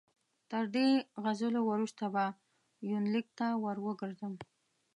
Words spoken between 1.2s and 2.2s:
غزلو وروسته